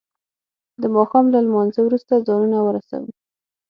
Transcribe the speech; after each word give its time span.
د 0.81 0.83
ما 0.93 1.03
ښام 1.09 1.25
له 1.33 1.39
لما 1.45 1.61
نځه 1.67 1.81
وروسته 1.83 2.23
ځانونه 2.27 2.57
ورسو. 2.61 2.99